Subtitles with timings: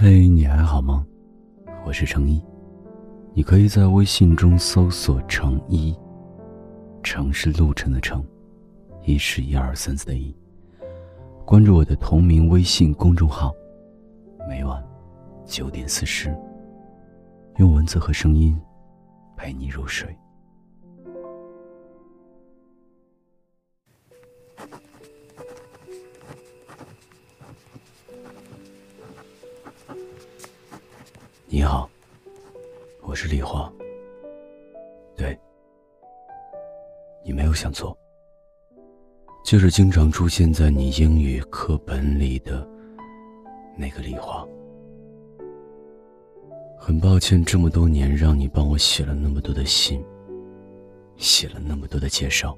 [0.00, 1.04] 嘿，你还好吗？
[1.84, 2.40] 我是程一，
[3.34, 5.92] 你可以在微信中搜索“程一”，
[7.02, 8.24] 程是路程的程，
[9.02, 10.32] 一是一二三四的一。
[11.44, 13.52] 关注我的同名微信公众号，
[14.48, 14.80] 每晚
[15.44, 16.32] 九点四十，
[17.56, 18.56] 用文字和声音
[19.36, 20.16] 陪你入睡。
[31.50, 31.88] 你好，
[33.00, 33.72] 我是李华。
[35.16, 35.36] 对，
[37.24, 37.96] 你没有想错，
[39.42, 42.68] 就是经常出现在你英语课本里的
[43.78, 44.46] 那个李华。
[46.76, 50.04] 很抱歉，这么多年让你帮我写了那么多的信，
[51.16, 52.54] 写了那么多的介绍，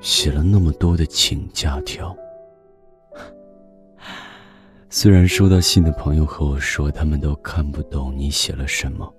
[0.00, 2.16] 写了那么多的请假条。
[4.94, 9.10] 虽然收到信的朋友和我说，他们都看不懂你写了什么，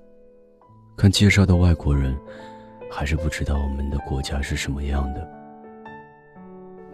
[0.95, 2.15] 看介绍的外国人，
[2.91, 5.27] 还是不知道我们的国家是什么样的。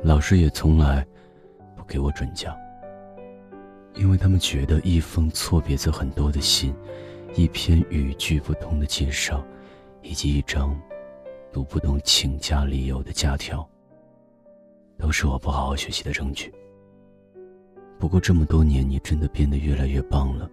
[0.02, 1.05] 老师也从来
[1.75, 2.55] 不给我准假，
[3.95, 6.73] 因为他们觉得一封错别字很多的信，
[7.36, 9.45] 一篇语句不通的介绍，
[10.02, 10.73] 以及一张
[11.52, 13.69] 读不懂请假理由的假条，
[14.97, 16.49] 都是我不好好学习的证据。
[18.00, 20.50] 不过这么多年，你真的变得越来越棒了，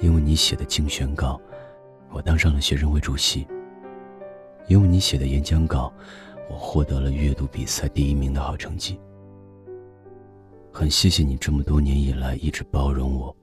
[0.00, 1.40] 因为你写的竞选稿，
[2.12, 3.46] 我当上了学生会主席；
[4.68, 5.90] 因为你写的演讲稿，
[6.50, 9.00] 我获得了阅读比赛第一名的好成绩。
[10.70, 13.34] 很谢谢你这么多年以来一直包容我，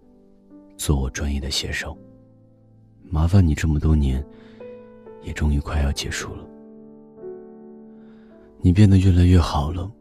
[0.77, 1.97] 做我专业的写手。
[3.09, 4.23] 麻烦你这么多年，
[5.23, 6.45] 也终于快要结束了。
[8.61, 9.91] 你变得越来越好了，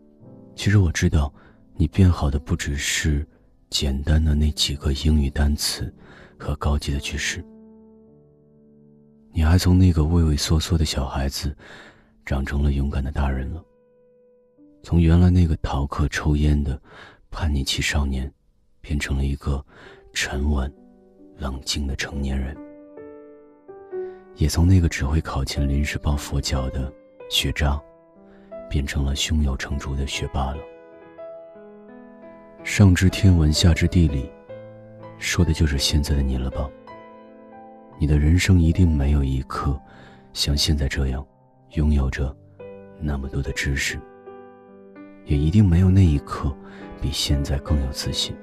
[0.55, 1.33] 其实我知道。
[1.75, 3.27] 你变好的不只是
[3.71, 5.93] 简单的那几个英语单词
[6.39, 7.45] 和高级的句式，
[9.33, 11.57] 你还从那个畏畏缩缩的小孩子
[12.25, 13.65] 长成了勇敢的大人了。
[14.83, 16.81] 从原来那个逃课抽烟的
[17.31, 18.33] 叛逆期少年，
[18.81, 19.65] 变成了一个
[20.13, 20.73] 沉稳、
[21.39, 22.57] 冷静的成年人。
[24.37, 26.93] 也从那个只会考前临时抱佛脚的
[27.31, 27.81] 学渣，
[28.69, 30.59] 变成了胸有成竹的学霸了。
[32.65, 34.31] 上知天文，下知地理，
[35.19, 36.71] 说的就是现在的你了吧？
[37.99, 39.79] 你的人生一定没有一刻
[40.33, 41.27] 像现在这样，
[41.73, 42.35] 拥有着
[43.01, 44.01] 那么多的知识，
[45.25, 46.57] 也一定没有那一刻
[47.01, 48.35] 比现在更有自信。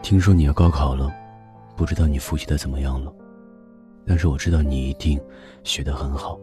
[0.00, 1.12] 听说你要高考了，
[1.76, 3.12] 不知道你复习的怎么样了，
[4.06, 5.20] 但是我知道你一定
[5.64, 6.38] 学得很好。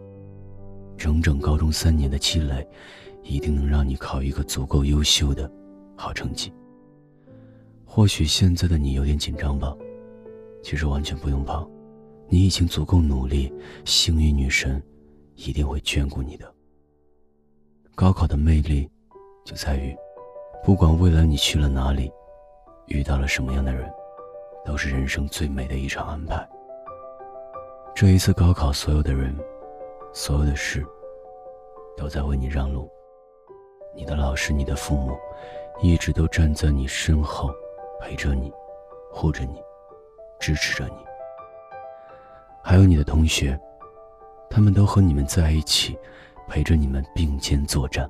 [0.98, 2.68] 整整高中三年的积累，
[3.24, 5.50] 一定能让你考一个足够优秀的。
[5.98, 6.54] 好成绩。
[7.84, 9.76] 或许现在的你有点紧张吧，
[10.62, 11.68] 其实完全不用怕，
[12.30, 13.52] 你已经足够努力，
[13.86, 14.82] 幸运女神
[15.36, 16.54] 一定会眷顾你的。
[17.96, 18.88] 高考的魅力
[19.44, 19.98] 就在于，
[20.64, 22.12] 不管未来你去了哪里，
[22.86, 23.92] 遇到了什么样的人，
[24.64, 26.48] 都是人生最美的一场安排。
[27.96, 29.36] 这一次高考，所有的人，
[30.14, 30.86] 所有的事，
[31.96, 32.88] 都在为你让路。
[33.96, 35.18] 你的老师，你的父母。
[35.80, 37.54] 一直都站在你身后，
[38.02, 38.52] 陪着你，
[39.12, 39.62] 护着你，
[40.40, 40.96] 支持着你。
[42.64, 43.58] 还有你的同学，
[44.50, 45.98] 他们都和你们在一起，
[46.48, 48.10] 陪着你们并肩作战。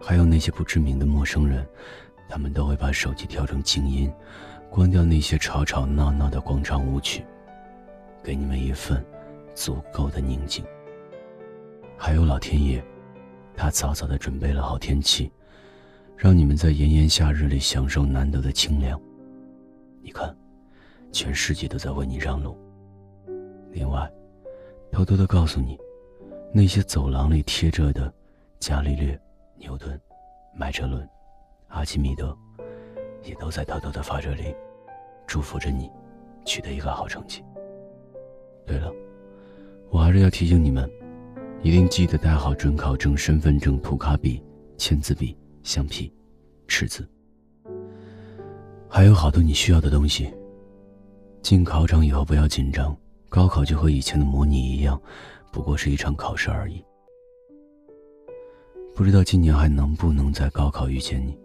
[0.00, 1.66] 还有那些不知名的陌生人，
[2.28, 4.12] 他们都会把手机调成静音，
[4.70, 7.24] 关掉那些吵吵闹闹的广场舞曲，
[8.22, 9.04] 给你们一份
[9.54, 10.64] 足够的宁静。
[11.98, 12.82] 还有老天爷，
[13.54, 15.30] 他早早的准备了好天气。
[16.16, 18.98] 让你们在炎炎夏日里享受难得的清凉。
[20.02, 20.34] 你看，
[21.12, 22.56] 全世界都在为你让路。
[23.70, 24.10] 另外，
[24.90, 25.78] 偷偷的告诉你，
[26.54, 28.12] 那些走廊里贴着的
[28.58, 29.18] 伽利略、
[29.58, 30.00] 牛顿、
[30.56, 31.06] 麦哲伦、
[31.68, 32.34] 阿基米德，
[33.22, 34.54] 也都在偷偷的发着力，
[35.26, 35.90] 祝福着你
[36.46, 37.44] 取得一个好成绩。
[38.64, 38.90] 对了，
[39.90, 40.90] 我还是要提醒你们，
[41.62, 44.42] 一定记得带好准考证、身份证、涂卡笔、
[44.78, 45.36] 签字笔。
[45.66, 46.08] 橡皮、
[46.68, 47.04] 尺子，
[48.88, 50.32] 还有好多你需要的东西。
[51.42, 52.96] 进考场以后不要紧张，
[53.28, 55.00] 高考就和以前的模拟一样，
[55.50, 56.84] 不过是一场考试而已。
[58.94, 61.36] 不知道今年还能不能在高考遇见你，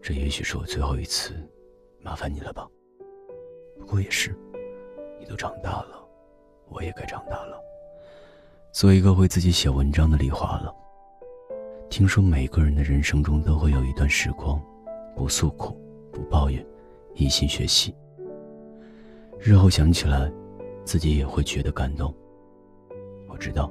[0.00, 1.34] 这也许是我最后一次
[2.00, 2.66] 麻烦你了吧。
[3.78, 4.34] 不过也是，
[5.20, 6.02] 你都长大了，
[6.70, 7.60] 我也该长大了，
[8.72, 10.74] 做一个会自己写文章的李华了。
[11.92, 14.58] 听说每个人的人生中都会有一段时光，
[15.14, 15.78] 不诉苦，
[16.10, 16.66] 不抱怨，
[17.12, 17.94] 一心学习。
[19.38, 20.32] 日后想起来，
[20.86, 22.12] 自己也会觉得感动。
[23.28, 23.70] 我知道，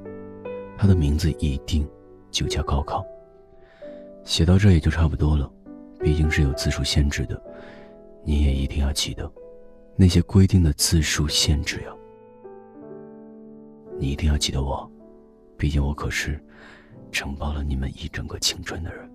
[0.78, 1.84] 他的名字一定
[2.30, 3.04] 就叫高考。
[4.22, 5.52] 写到这也就差不多了，
[5.98, 7.42] 毕竟是有字数限制的，
[8.22, 9.28] 你也一定要记得
[9.96, 11.92] 那些规定的字数限制呀。
[13.98, 14.88] 你一定要记得我，
[15.56, 16.40] 毕竟我可是
[17.12, 19.08] 承包了你们一整个青春的人。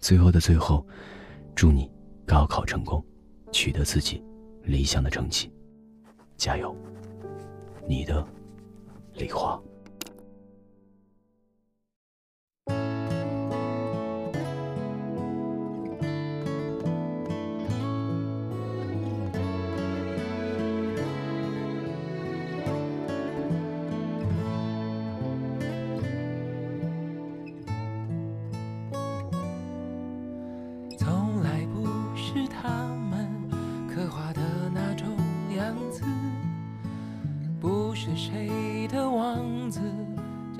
[0.00, 0.86] 最后的最后，
[1.54, 1.90] 祝你
[2.26, 3.02] 高考成功，
[3.52, 4.22] 取得自己
[4.64, 5.50] 理想的成绩，
[6.36, 6.76] 加油！
[7.86, 8.26] 你的
[9.14, 9.58] 李华。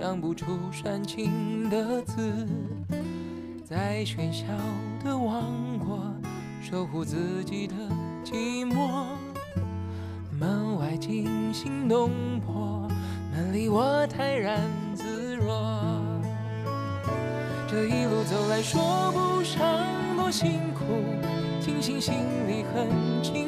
[0.08, 2.48] 讲不出煽情的字，
[3.62, 4.46] 在喧嚣
[5.04, 6.00] 的王国
[6.62, 7.74] 守护自己的
[8.24, 9.04] 寂寞。
[10.40, 12.10] 门外惊心动
[12.40, 12.88] 魄，
[13.30, 14.62] 门里我泰然
[14.94, 15.78] 自若。
[17.70, 19.60] 这一路走来，说不上
[20.16, 21.04] 多辛苦，
[21.60, 22.14] 庆幸心
[22.46, 22.88] 里很
[23.22, 23.47] 清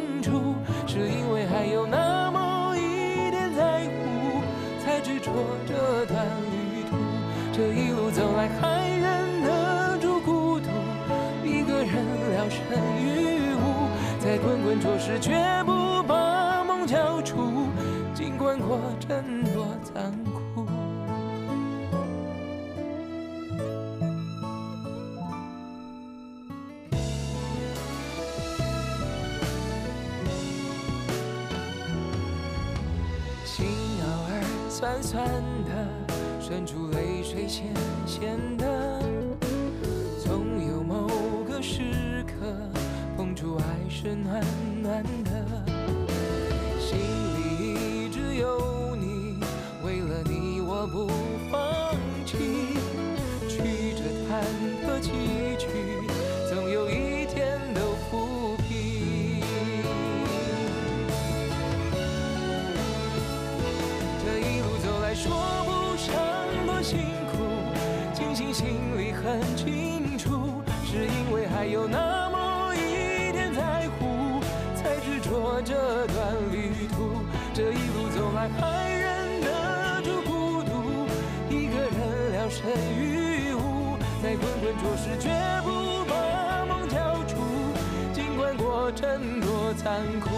[7.61, 10.71] 这一路走来，还忍得住孤独，
[11.45, 11.93] 一个人
[12.33, 12.59] 聊胜
[12.97, 13.87] 于无，
[14.19, 15.35] 在滚滚浊世，绝
[15.67, 17.69] 不把梦交出，
[18.15, 20.11] 尽管过程多残
[20.55, 20.65] 酷。
[37.51, 37.67] 浅
[38.07, 39.03] 浅，的。
[40.23, 41.09] 总有某
[41.49, 42.55] 个时刻，
[43.17, 44.41] 碰触爱是暖
[44.81, 45.40] 暖的。
[75.63, 77.25] 这段旅途。
[77.53, 81.07] 这一路走来，还忍得住孤独，
[81.49, 85.29] 一个人聊胜于无，在滚滚浊世，绝
[85.63, 87.37] 不把梦交出，
[88.13, 90.31] 尽管过程多残酷。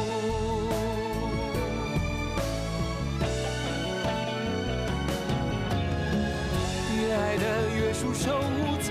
[7.14, 7.44] 爱的
[7.76, 8.90] 越束手无策，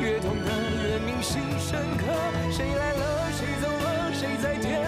[0.00, 0.50] 越痛的
[0.82, 2.06] 越铭心深刻。
[2.50, 4.87] 谁来了，谁走了，谁在天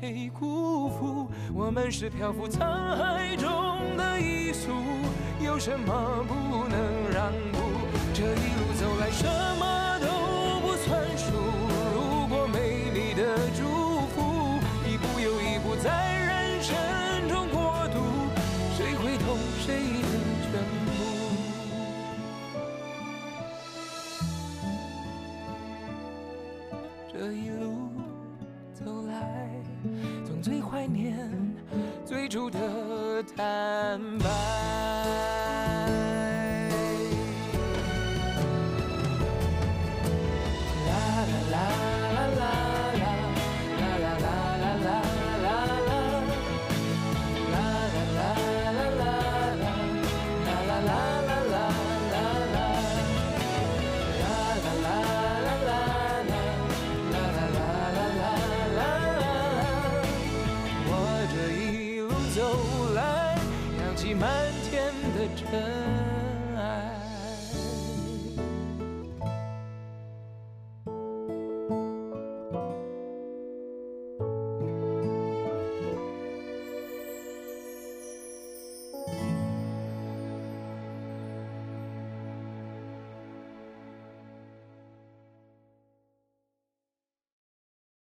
[0.00, 1.28] 被辜负。
[1.54, 2.58] 我们是漂浮沧
[2.96, 3.46] 海中
[3.96, 4.70] 的一粟，
[5.44, 6.78] 有什么不能
[7.12, 7.58] 让步？
[8.14, 9.26] 这一路走来，什
[9.58, 9.77] 么
[32.28, 34.87] 最初的坦白。